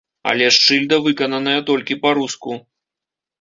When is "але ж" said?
0.29-0.61